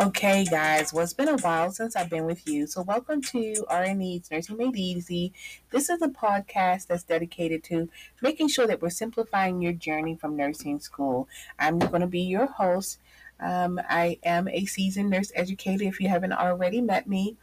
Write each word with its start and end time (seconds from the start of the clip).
Okay, 0.00 0.46
guys, 0.46 0.94
well, 0.94 1.04
it's 1.04 1.12
been 1.12 1.28
a 1.28 1.36
while 1.36 1.70
since 1.70 1.94
I've 1.94 2.08
been 2.08 2.24
with 2.24 2.48
you. 2.48 2.66
So, 2.66 2.80
welcome 2.80 3.20
to 3.20 3.66
RN 3.70 4.00
Eades 4.00 4.30
Nursing 4.30 4.56
Made 4.56 4.74
Easy. 4.74 5.34
This 5.68 5.90
is 5.90 6.00
a 6.00 6.08
podcast 6.08 6.86
that's 6.86 7.02
dedicated 7.02 7.62
to 7.64 7.90
making 8.22 8.48
sure 8.48 8.66
that 8.66 8.80
we're 8.80 8.88
simplifying 8.88 9.60
your 9.60 9.74
journey 9.74 10.16
from 10.16 10.38
nursing 10.38 10.80
school. 10.80 11.28
I'm 11.58 11.78
going 11.78 12.00
to 12.00 12.06
be 12.06 12.22
your 12.22 12.46
host. 12.46 12.98
Um, 13.40 13.78
I 13.90 14.18
am 14.22 14.48
a 14.48 14.64
seasoned 14.64 15.10
nurse 15.10 15.32
educator 15.34 15.84
if 15.84 16.00
you 16.00 16.08
haven't 16.08 16.32
already 16.32 16.80
met 16.80 17.06
me. 17.06 17.36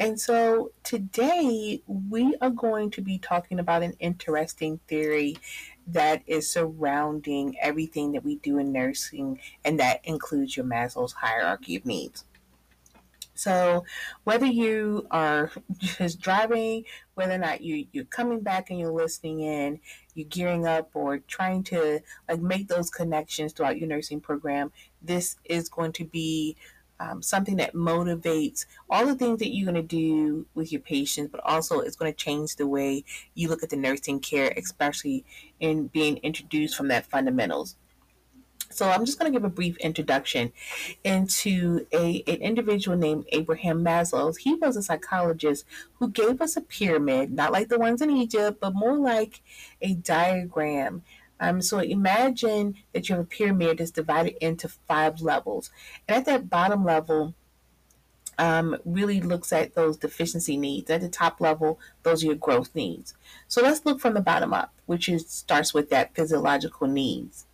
And 0.00 0.18
so 0.18 0.72
today 0.82 1.82
we 1.86 2.34
are 2.40 2.50
going 2.50 2.90
to 2.92 3.02
be 3.02 3.18
talking 3.18 3.58
about 3.58 3.82
an 3.82 3.92
interesting 4.00 4.80
theory 4.88 5.36
that 5.88 6.22
is 6.26 6.50
surrounding 6.50 7.56
everything 7.60 8.12
that 8.12 8.24
we 8.24 8.36
do 8.36 8.58
in 8.58 8.72
nursing, 8.72 9.38
and 9.62 9.78
that 9.78 10.00
includes 10.04 10.56
your 10.56 10.64
Maslow's 10.64 11.12
hierarchy 11.12 11.76
of 11.76 11.84
needs. 11.84 12.24
So, 13.34 13.84
whether 14.24 14.46
you 14.46 15.06
are 15.10 15.50
just 15.78 16.20
driving, 16.20 16.84
whether 17.14 17.34
or 17.34 17.38
not 17.38 17.60
you 17.60 17.86
you're 17.92 18.04
coming 18.04 18.40
back 18.40 18.70
and 18.70 18.78
you're 18.78 18.92
listening 18.92 19.40
in, 19.40 19.80
you're 20.14 20.28
gearing 20.28 20.66
up 20.66 20.90
or 20.94 21.18
trying 21.18 21.62
to 21.64 22.00
like 22.26 22.40
make 22.40 22.68
those 22.68 22.88
connections 22.88 23.52
throughout 23.52 23.78
your 23.78 23.88
nursing 23.88 24.20
program, 24.20 24.72
this 25.02 25.36
is 25.44 25.68
going 25.68 25.92
to 25.92 26.04
be 26.06 26.56
um, 27.00 27.22
something 27.22 27.56
that 27.56 27.74
motivates 27.74 28.66
all 28.90 29.06
the 29.06 29.14
things 29.14 29.38
that 29.38 29.48
you're 29.48 29.70
going 29.72 29.74
to 29.74 29.82
do 29.82 30.46
with 30.54 30.70
your 30.70 30.82
patients, 30.82 31.30
but 31.32 31.40
also 31.44 31.80
it's 31.80 31.96
going 31.96 32.12
to 32.12 32.16
change 32.16 32.56
the 32.56 32.66
way 32.66 33.04
you 33.34 33.48
look 33.48 33.62
at 33.62 33.70
the 33.70 33.76
nursing 33.76 34.20
care, 34.20 34.52
especially 34.56 35.24
in 35.58 35.86
being 35.86 36.18
introduced 36.18 36.76
from 36.76 36.88
that 36.88 37.06
fundamentals. 37.06 37.76
So 38.72 38.88
I'm 38.88 39.04
just 39.04 39.18
going 39.18 39.32
to 39.32 39.36
give 39.36 39.44
a 39.44 39.52
brief 39.52 39.76
introduction 39.78 40.52
into 41.02 41.86
a 41.92 42.22
an 42.28 42.36
individual 42.36 42.96
named 42.96 43.24
Abraham 43.32 43.84
Maslow. 43.84 44.36
He 44.36 44.54
was 44.54 44.76
a 44.76 44.82
psychologist 44.82 45.64
who 45.94 46.08
gave 46.08 46.40
us 46.40 46.56
a 46.56 46.60
pyramid, 46.60 47.32
not 47.32 47.50
like 47.50 47.68
the 47.68 47.80
ones 47.80 48.00
in 48.00 48.10
Egypt, 48.10 48.58
but 48.60 48.74
more 48.74 48.96
like 48.96 49.42
a 49.82 49.94
diagram 49.94 51.02
um, 51.40 51.62
so 51.62 51.78
imagine 51.78 52.76
that 52.92 53.08
you 53.08 53.16
have 53.16 53.24
a 53.24 53.26
pyramid 53.26 53.78
that's 53.78 53.90
divided 53.90 54.36
into 54.44 54.68
five 54.68 55.22
levels. 55.22 55.70
And 56.06 56.18
at 56.18 56.26
that 56.26 56.50
bottom 56.50 56.84
level, 56.84 57.34
um, 58.38 58.76
really 58.84 59.20
looks 59.20 59.52
at 59.52 59.74
those 59.74 59.96
deficiency 59.96 60.56
needs. 60.56 60.90
At 60.90 61.00
the 61.00 61.08
top 61.08 61.40
level, 61.40 61.80
those 62.02 62.22
are 62.22 62.26
your 62.26 62.34
growth 62.36 62.74
needs. 62.74 63.14
So 63.48 63.62
let's 63.62 63.84
look 63.84 64.00
from 64.00 64.14
the 64.14 64.20
bottom 64.20 64.52
up, 64.52 64.72
which 64.86 65.08
is, 65.08 65.28
starts 65.28 65.74
with 65.74 65.90
that 65.90 66.14
physiological 66.14 66.86
needs. 66.86 67.46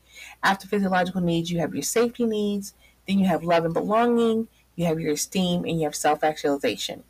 After 0.42 0.66
physiological 0.66 1.20
needs, 1.20 1.50
you 1.50 1.60
have 1.60 1.74
your 1.74 1.82
safety 1.82 2.24
needs, 2.24 2.74
then 3.06 3.18
you 3.18 3.26
have 3.26 3.44
love 3.44 3.64
and 3.64 3.74
belonging, 3.74 4.48
you 4.74 4.86
have 4.86 5.00
your 5.00 5.12
esteem, 5.12 5.64
and 5.64 5.78
you 5.78 5.84
have 5.84 5.94
self 5.94 6.24
actualization. 6.24 7.04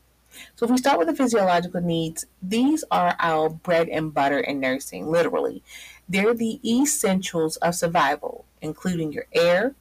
So 0.57 0.65
if 0.65 0.71
we 0.71 0.79
start 0.79 0.99
with 0.99 1.09
the 1.09 1.15
physiological 1.15 1.81
needs, 1.81 2.27
these 2.43 2.85
are 2.91 3.17
our 3.19 3.49
bread 3.49 3.89
and 3.89 4.13
butter 4.13 4.39
in 4.39 4.61
nursing, 4.61 5.07
literally. 5.07 5.63
They're 6.09 6.35
the 6.35 6.61
essentials 6.65 7.57
of 7.57 7.75
survival, 7.75 8.45
including 8.61 9.13
your 9.13 9.27
air, 9.33 9.75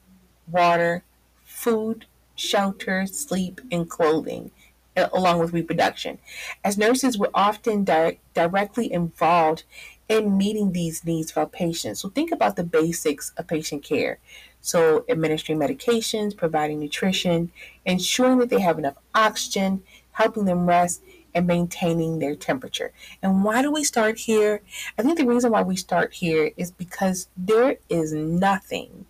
water, 0.49 1.03
food, 1.43 2.05
shelter, 2.35 3.05
sleep, 3.05 3.61
and 3.71 3.89
clothing, 3.89 4.51
along 4.95 5.39
with 5.39 5.53
reproduction. 5.53 6.19
As 6.63 6.77
nurses, 6.77 7.17
we're 7.17 7.29
often 7.33 7.83
di- 7.83 8.19
directly 8.33 8.91
involved 8.91 9.63
in 10.07 10.37
meeting 10.37 10.71
these 10.71 11.03
needs 11.05 11.31
for 11.31 11.41
our 11.41 11.47
patients. 11.47 11.99
So 11.99 12.09
think 12.09 12.31
about 12.31 12.55
the 12.55 12.63
basics 12.63 13.31
of 13.37 13.47
patient 13.47 13.83
care. 13.83 14.19
So 14.61 15.05
administering 15.09 15.59
medications, 15.59 16.35
providing 16.35 16.79
nutrition, 16.79 17.51
ensuring 17.85 18.39
that 18.39 18.49
they 18.49 18.61
have 18.61 18.79
enough 18.79 18.97
oxygen, 19.13 19.83
helping 20.11 20.45
them 20.45 20.65
rest, 20.67 21.01
and 21.35 21.45
maintaining 21.45 22.17
their 22.17 22.35
temperature. 22.35 22.93
And 23.21 23.43
why 23.43 23.61
do 23.61 23.71
we 23.71 23.83
start 23.83 24.17
here? 24.17 24.61
I 24.97 25.03
think 25.03 25.17
the 25.17 25.27
reason 25.27 25.51
why 25.51 25.61
we 25.61 25.75
start 25.75 26.13
here 26.13 26.51
is 26.55 26.71
because 26.71 27.27
there 27.37 27.77
is 27.89 28.13
nothing 28.13 29.05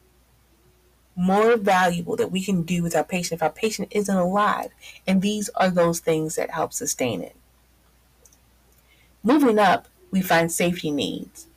more 1.16 1.56
valuable 1.56 2.18
that 2.18 2.31
we 2.31 2.44
can 2.44 2.64
do 2.64 2.84
with 2.84 2.96
our 2.96 3.03
patient 3.03 3.38
if 3.38 3.44
our 3.44 3.52
patient 3.52 3.88
isn't 3.91 4.18
alive. 4.18 4.72
And 5.08 5.22
these 5.22 5.50
are 5.56 5.69
those 5.69 6.00
things 6.00 6.35
that 6.35 6.50
help 6.50 6.74
sustain 6.74 7.22
it. 7.22 7.35
Moving 9.24 9.58
up, 9.58 9.88
we 10.12 10.22
find 10.22 10.52
safety 10.52 10.91
needs. 10.91 11.47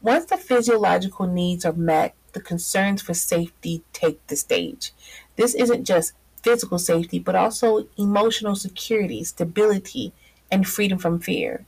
Once 0.00 0.24
the 0.24 0.36
physiological 0.36 1.26
needs 1.26 1.64
are 1.64 1.72
met, 1.72 2.14
the 2.32 2.40
concerns 2.40 3.02
for 3.02 3.14
safety 3.14 3.82
take 3.92 4.26
the 4.26 4.36
stage. 4.36 4.92
This 5.36 5.54
isn't 5.54 5.84
just 5.84 6.14
physical 6.42 6.78
safety, 6.78 7.18
but 7.18 7.34
also 7.34 7.86
emotional 7.96 8.54
security, 8.54 9.24
stability, 9.24 10.12
and 10.50 10.68
freedom 10.68 10.98
from 10.98 11.20
fear. 11.20 11.64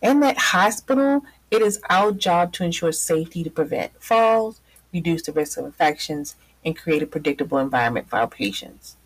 In 0.00 0.20
that 0.20 0.38
hospital, 0.38 1.22
it 1.50 1.62
is 1.62 1.80
our 1.90 2.12
job 2.12 2.52
to 2.54 2.64
ensure 2.64 2.92
safety 2.92 3.44
to 3.44 3.50
prevent 3.50 4.02
falls, 4.02 4.60
reduce 4.92 5.22
the 5.22 5.32
risk 5.32 5.58
of 5.58 5.64
infections, 5.64 6.36
and 6.64 6.76
create 6.76 7.02
a 7.02 7.06
predictable 7.06 7.58
environment 7.58 8.08
for 8.08 8.16
our 8.16 8.28
patients. 8.28 8.96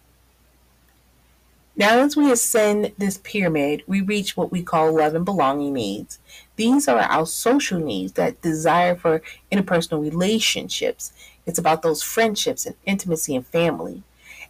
Now, 1.79 1.99
as 1.99 2.17
we 2.17 2.33
ascend 2.33 2.93
this 2.97 3.19
pyramid, 3.19 3.83
we 3.87 4.01
reach 4.01 4.35
what 4.35 4.51
we 4.51 4.63
call 4.63 4.97
love 4.97 5.15
and 5.15 5.27
belonging 5.27 5.75
needs. 5.75 6.19
These 6.57 6.89
are 6.89 6.99
our 6.99 7.27
social 7.27 7.79
needs, 7.79 8.13
that 8.13 8.41
desire 8.41 8.97
for 8.97 9.21
interpersonal 9.53 10.01
relationships. 10.01 11.13
It's 11.45 11.59
about 11.59 11.83
those 11.83 12.03
friendships 12.03 12.65
and 12.65 12.77
intimacy 12.87 13.37
and 13.37 13.47
family 13.47 14.03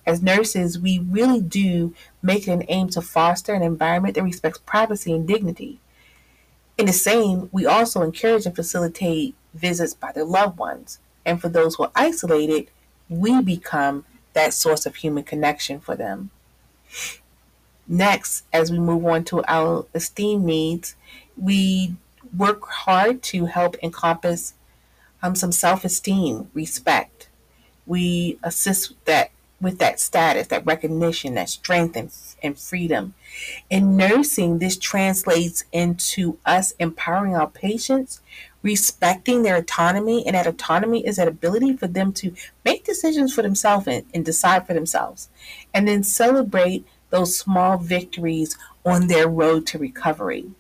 as 0.07 0.23
nurses, 0.23 0.79
we 0.79 1.01
really 1.01 1.41
do 1.41 1.95
make 2.23 2.47
it 2.47 2.53
an 2.53 2.65
aim 2.69 2.89
to 2.91 3.03
foster 3.03 3.53
an 3.53 3.63
environment 3.63 4.15
that 4.15 4.23
respects 4.23 4.59
privacy 4.59 5.13
and 5.13 5.27
dignity. 5.27 5.81
In 6.79 6.87
the 6.87 6.93
same, 6.93 7.49
we 7.53 7.67
also 7.67 8.03
encourage 8.03 8.47
and 8.47 8.55
facilitate 8.55 9.35
visits 9.55 9.95
by 9.95 10.13
their 10.13 10.25
loved 10.25 10.59
ones. 10.59 11.01
And 11.25 11.41
for 11.41 11.49
those 11.49 11.75
who 11.75 11.85
are 11.85 11.93
isolated, 11.95 12.69
we 13.09 13.43
become 13.43 14.05
that 14.35 14.55
source 14.55 14.87
of 14.87 14.97
human 14.97 15.25
connection 15.25 15.81
for 15.81 15.97
them. 15.97 16.31
Next, 17.89 18.45
as 18.53 18.71
we 18.71 18.79
move 18.79 19.05
on 19.07 19.25
to 19.25 19.43
our 19.49 19.87
esteem 19.95 20.45
needs, 20.45 20.95
we 21.37 21.97
work 22.37 22.63
hard 22.69 23.23
to 23.23 23.47
help 23.47 23.77
encompass 23.83 24.55
um, 25.23 25.35
some 25.35 25.53
self 25.53 25.85
esteem, 25.85 26.51
respect. 26.53 27.29
We 27.87 28.39
assist 28.43 28.93
that 29.05 29.31
with 29.61 29.79
that 29.79 29.99
status, 29.99 30.49
that 30.49 30.67
recognition, 30.67 31.35
that 31.35 31.49
strength 31.49 31.97
and, 31.97 32.13
and 32.43 32.59
freedom. 32.59 33.15
In 33.71 33.97
nursing, 33.97 34.59
this 34.59 34.77
translates 34.77 35.65
into 35.73 36.39
us 36.45 36.73
empowering 36.79 37.35
our 37.35 37.49
patients, 37.49 38.21
respecting 38.63 39.43
their 39.43 39.57
autonomy, 39.57 40.27
and 40.27 40.35
that 40.35 40.47
autonomy 40.47 41.07
is 41.07 41.17
that 41.17 41.29
ability 41.29 41.77
for 41.77 41.87
them 41.87 42.13
to 42.13 42.35
make 42.65 42.85
decisions 42.85 43.33
for 43.33 43.43
themselves 43.43 43.87
and, 43.87 44.05
and 44.13 44.25
decide 44.25 44.67
for 44.67 44.75
themselves, 44.75 45.29
and 45.73 45.89
then 45.89 46.03
celebrate 46.03 46.87
those 47.11 47.37
small 47.37 47.79
victories 47.79 48.57
on 48.85 49.07
their 49.07 49.29
road 49.29 49.67
to 49.67 49.79
recovery. 49.79 50.51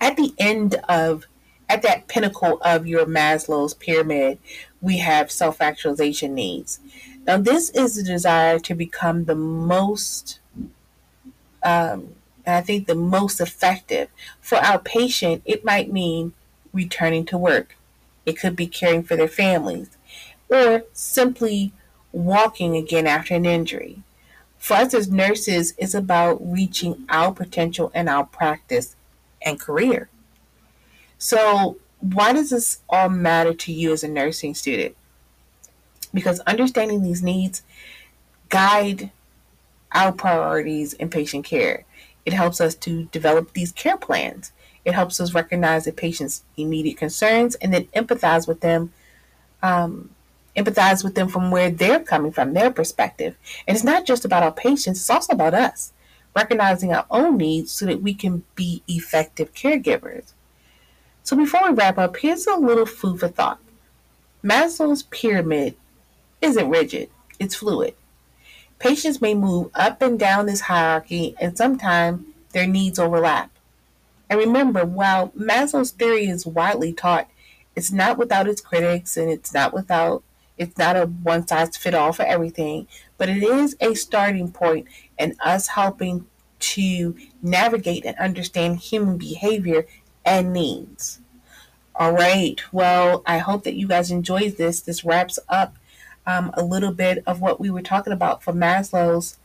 At 0.00 0.16
the 0.16 0.32
end 0.38 0.76
of 0.88 1.26
at 1.70 1.82
that 1.82 2.08
pinnacle 2.08 2.58
of 2.62 2.86
your 2.86 3.06
Maslow's 3.06 3.74
pyramid, 3.74 4.38
we 4.82 4.98
have 4.98 5.30
self 5.30 5.60
actualization 5.60 6.34
needs. 6.34 6.80
Now, 7.26 7.38
this 7.38 7.70
is 7.70 7.94
the 7.94 8.02
desire 8.02 8.58
to 8.58 8.74
become 8.74 9.24
the 9.24 9.36
most, 9.36 10.40
um, 11.62 12.14
I 12.44 12.60
think, 12.60 12.86
the 12.86 12.96
most 12.96 13.40
effective. 13.40 14.08
For 14.40 14.58
our 14.58 14.80
patient, 14.80 15.42
it 15.46 15.64
might 15.64 15.92
mean 15.92 16.32
returning 16.72 17.24
to 17.26 17.38
work, 17.38 17.76
it 18.26 18.38
could 18.38 18.56
be 18.56 18.66
caring 18.66 19.04
for 19.04 19.16
their 19.16 19.28
families, 19.28 19.90
or 20.48 20.84
simply 20.92 21.72
walking 22.12 22.76
again 22.76 23.06
after 23.06 23.34
an 23.34 23.46
injury. 23.46 24.02
For 24.58 24.74
us 24.74 24.92
as 24.92 25.08
nurses, 25.08 25.74
it's 25.78 25.94
about 25.94 26.38
reaching 26.40 27.04
our 27.08 27.32
potential 27.32 27.92
in 27.94 28.08
our 28.08 28.24
practice 28.24 28.96
and 29.40 29.58
career. 29.58 30.08
So, 31.20 31.78
why 32.00 32.32
does 32.32 32.50
this 32.50 32.80
all 32.88 33.08
matter 33.08 33.54
to 33.54 33.72
you 33.72 33.92
as 33.92 34.02
a 34.02 34.08
nursing 34.08 34.54
student? 34.54 34.96
because 36.12 36.40
understanding 36.40 37.02
these 37.02 37.22
needs 37.22 37.62
guide 38.48 39.10
our 39.92 40.12
priorities 40.12 40.92
in 40.94 41.08
patient 41.08 41.44
care. 41.44 41.84
It 42.24 42.32
helps 42.32 42.60
us 42.60 42.74
to 42.76 43.04
develop 43.06 43.52
these 43.52 43.72
care 43.72 43.96
plans. 43.96 44.52
It 44.84 44.94
helps 44.94 45.20
us 45.20 45.34
recognize 45.34 45.84
the 45.84 45.92
patient's 45.92 46.44
immediate 46.56 46.96
concerns 46.96 47.54
and 47.56 47.72
then 47.72 47.84
empathize 47.86 48.46
with 48.46 48.60
them, 48.60 48.92
um, 49.62 50.10
empathize 50.56 51.02
with 51.04 51.14
them 51.14 51.28
from 51.28 51.50
where 51.50 51.70
they're 51.70 52.00
coming 52.00 52.32
from, 52.32 52.54
their 52.54 52.70
perspective. 52.70 53.36
And 53.66 53.76
it's 53.76 53.84
not 53.84 54.06
just 54.06 54.24
about 54.24 54.42
our 54.42 54.52
patients, 54.52 55.00
it's 55.00 55.10
also 55.10 55.32
about 55.32 55.54
us, 55.54 55.92
recognizing 56.34 56.92
our 56.92 57.06
own 57.10 57.36
needs 57.36 57.72
so 57.72 57.86
that 57.86 58.02
we 58.02 58.14
can 58.14 58.44
be 58.54 58.82
effective 58.88 59.54
caregivers. 59.54 60.32
So 61.30 61.36
before 61.36 61.70
we 61.70 61.76
wrap 61.76 61.96
up, 61.96 62.16
here's 62.16 62.48
a 62.48 62.56
little 62.56 62.84
food 62.84 63.20
for 63.20 63.28
thought. 63.28 63.60
Maslow's 64.42 65.04
pyramid 65.04 65.76
isn't 66.42 66.68
rigid, 66.68 67.08
it's 67.38 67.54
fluid. 67.54 67.94
Patients 68.80 69.20
may 69.20 69.34
move 69.34 69.70
up 69.76 70.02
and 70.02 70.18
down 70.18 70.46
this 70.46 70.62
hierarchy, 70.62 71.36
and 71.40 71.56
sometimes 71.56 72.26
their 72.50 72.66
needs 72.66 72.98
overlap. 72.98 73.48
And 74.28 74.40
remember, 74.40 74.84
while 74.84 75.28
Maslow's 75.38 75.92
theory 75.92 76.26
is 76.26 76.46
widely 76.46 76.92
taught, 76.92 77.30
it's 77.76 77.92
not 77.92 78.18
without 78.18 78.48
its 78.48 78.60
critics 78.60 79.16
and 79.16 79.30
it's 79.30 79.54
not 79.54 79.72
without 79.72 80.24
it's 80.58 80.76
not 80.76 80.96
a 80.96 81.06
one 81.06 81.46
size 81.46 81.76
fit 81.76 81.94
all 81.94 82.12
for 82.12 82.24
everything, 82.24 82.88
but 83.18 83.28
it 83.28 83.44
is 83.44 83.76
a 83.80 83.94
starting 83.94 84.50
point 84.50 84.88
in 85.16 85.36
us 85.38 85.68
helping 85.68 86.26
to 86.58 87.16
navigate 87.40 88.04
and 88.04 88.16
understand 88.18 88.78
human 88.78 89.16
behavior 89.16 89.86
and 90.24 90.52
needs. 90.52 91.20
All 91.94 92.12
right. 92.12 92.60
Well, 92.72 93.22
I 93.26 93.38
hope 93.38 93.64
that 93.64 93.74
you 93.74 93.86
guys 93.86 94.10
enjoyed 94.10 94.56
this. 94.56 94.80
This 94.80 95.04
wraps 95.04 95.38
up 95.48 95.76
um, 96.26 96.50
a 96.54 96.64
little 96.64 96.92
bit 96.92 97.22
of 97.26 97.40
what 97.40 97.60
we 97.60 97.70
were 97.70 97.82
talking 97.82 98.12
about 98.12 98.42
for 98.42 98.52
Maslow's 98.52 99.38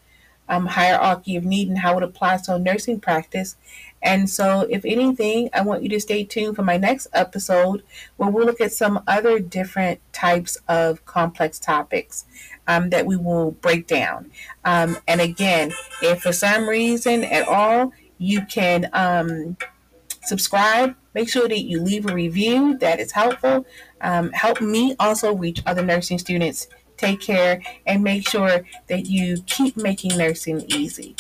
um, 0.48 0.68
hierarchy 0.68 1.36
of 1.36 1.44
need 1.44 1.68
and 1.68 1.80
how 1.80 1.98
it 1.98 2.04
applies 2.04 2.44
to 2.44 2.60
nursing 2.60 3.00
practice. 3.00 3.58
And 4.02 4.30
so, 4.30 4.62
if 4.70 4.86
anything, 4.86 5.50
I 5.54 5.62
want 5.62 5.82
you 5.82 5.90
to 5.90 6.00
stay 6.00 6.24
tuned 6.24 6.56
for 6.56 6.62
my 6.62 6.78
next 6.78 7.08
episode 7.14 7.82
where 8.18 8.30
we'll 8.30 8.46
look 8.46 8.62
at 8.62 8.72
some 8.72 9.02
other 9.08 9.40
different 9.40 10.00
types 10.14 10.58
of 10.68 11.04
complex 11.06 11.58
topics 11.58 12.26
um, 12.68 12.90
that 12.92 13.06
we 13.06 13.18
will 13.18 13.52
break 13.52 13.88
down. 13.88 14.32
Um, 14.64 14.98
and 15.08 15.22
again, 15.22 15.74
if 16.04 16.22
for 16.22 16.32
some 16.32 16.70
reason 16.70 17.24
at 17.24 17.48
all 17.48 17.92
you 18.18 18.46
can 18.46 18.90
um, 18.94 19.58
subscribe, 20.26 20.96
make 21.14 21.30
sure 21.30 21.48
that 21.48 21.64
you 21.64 21.82
leave 21.82 22.06
a 22.06 22.14
review, 22.14 22.78
that 22.80 23.00
is 23.00 23.12
helpful. 23.12 23.66
Um, 24.02 24.32
help 24.32 24.62
me 24.62 24.96
also 25.00 25.34
reach 25.34 25.62
other 25.66 25.84
nursing 25.84 26.20
students 26.20 26.68
take 26.98 27.22
care, 27.22 27.62
and 27.86 28.04
make 28.04 28.28
sure 28.28 28.66
that 28.88 29.06
you 29.08 29.38
keep 29.46 29.78
making 29.78 30.18
nursing 30.18 30.66
easy. 30.70 31.16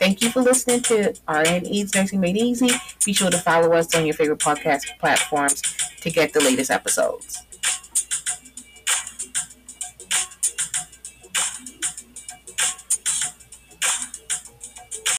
Thank 0.00 0.22
you 0.22 0.30
for 0.30 0.42
listening 0.42 0.82
to 0.82 1.14
RN 1.28 1.64
Eades 1.66 1.94
Nursing 1.94 2.20
Made 2.20 2.36
Easy. 2.36 2.70
Be 3.04 3.12
sure 3.12 3.30
to 3.30 3.38
follow 3.38 3.72
us 3.72 3.94
on 3.94 4.04
your 4.04 4.14
favorite 4.14 4.40
podcast 4.40 4.98
platforms 4.98 5.62
to 6.00 6.10
get 6.10 6.32
the 6.32 6.40
latest 6.40 6.70
episodes. 6.70 7.40